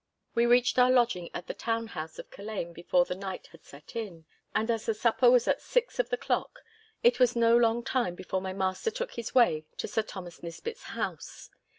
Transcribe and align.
We 0.33 0.47
reached 0.47 0.79
our 0.79 0.89
lodging 0.89 1.29
at 1.31 1.45
the 1.45 1.53
town 1.53 1.85
house 1.89 2.17
of 2.17 2.31
Culzean 2.31 2.73
before 2.73 3.05
the 3.05 3.13
night 3.13 3.45
had 3.51 3.63
set 3.63 3.95
in, 3.95 4.25
and 4.55 4.71
as 4.71 4.87
the 4.87 4.95
supper 4.95 5.29
was 5.29 5.47
at 5.47 5.61
six 5.61 5.99
of 5.99 6.09
the 6.09 6.17
clock, 6.17 6.61
it 7.03 7.19
was 7.19 7.35
no 7.35 7.55
long 7.55 7.83
time 7.83 8.15
before 8.15 8.41
my 8.41 8.51
master 8.51 8.89
took 8.89 9.11
his 9.11 9.35
way 9.35 9.63
to 9.77 9.87
Sir 9.87 10.01
Thomas 10.01 10.41
Nisbett's 10.41 10.85
house. 10.97 11.51